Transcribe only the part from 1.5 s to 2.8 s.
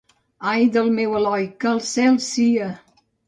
que al cel sia!